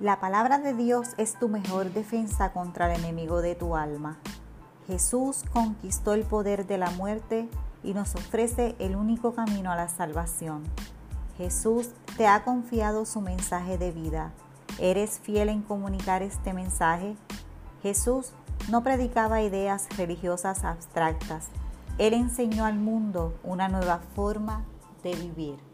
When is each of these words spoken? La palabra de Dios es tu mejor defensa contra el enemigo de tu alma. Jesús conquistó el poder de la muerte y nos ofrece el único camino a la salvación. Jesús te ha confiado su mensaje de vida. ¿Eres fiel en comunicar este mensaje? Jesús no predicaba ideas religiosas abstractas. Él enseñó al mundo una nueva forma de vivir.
La 0.00 0.20
palabra 0.20 0.60
de 0.60 0.74
Dios 0.74 1.08
es 1.16 1.36
tu 1.40 1.48
mejor 1.48 1.92
defensa 1.92 2.52
contra 2.52 2.94
el 2.94 3.00
enemigo 3.00 3.42
de 3.42 3.56
tu 3.56 3.74
alma. 3.74 4.16
Jesús 4.86 5.42
conquistó 5.52 6.14
el 6.14 6.22
poder 6.22 6.68
de 6.68 6.78
la 6.78 6.92
muerte 6.92 7.48
y 7.82 7.94
nos 7.94 8.14
ofrece 8.14 8.76
el 8.78 8.94
único 8.94 9.34
camino 9.34 9.72
a 9.72 9.76
la 9.76 9.88
salvación. 9.88 10.62
Jesús 11.36 11.90
te 12.16 12.28
ha 12.28 12.44
confiado 12.44 13.06
su 13.06 13.20
mensaje 13.20 13.76
de 13.76 13.90
vida. 13.90 14.30
¿Eres 14.78 15.18
fiel 15.18 15.48
en 15.48 15.62
comunicar 15.62 16.22
este 16.22 16.52
mensaje? 16.52 17.16
Jesús 17.82 18.30
no 18.70 18.84
predicaba 18.84 19.42
ideas 19.42 19.88
religiosas 19.96 20.62
abstractas. 20.62 21.48
Él 21.98 22.14
enseñó 22.14 22.66
al 22.66 22.78
mundo 22.78 23.34
una 23.42 23.68
nueva 23.68 23.98
forma 24.14 24.64
de 25.02 25.16
vivir. 25.16 25.67